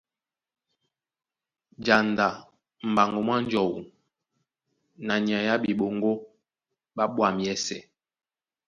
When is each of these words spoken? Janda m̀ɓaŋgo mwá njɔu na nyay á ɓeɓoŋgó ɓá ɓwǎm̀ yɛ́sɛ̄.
Janda 1.85 2.27
m̀ɓaŋgo 2.89 3.19
mwá 3.27 3.35
njɔu 3.43 3.77
na 5.05 5.13
nyay 5.25 5.45
á 5.53 5.55
ɓeɓoŋgó 5.63 6.11
ɓá 6.95 7.03
ɓwǎm̀ 7.15 7.35
yɛ́sɛ̄. 7.45 7.81